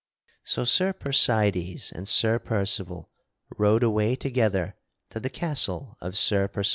So 0.43 0.65
Sir 0.65 0.93
Percydes 0.93 1.91
and 1.91 2.07
Sir 2.07 2.39
Percival 2.39 3.11
rode 3.55 3.83
away 3.83 4.15
together 4.15 4.75
to 5.11 5.19
the 5.19 5.29
castle 5.29 5.95
of 6.01 6.17
Sir 6.17 6.47
Percydes. 6.47 6.69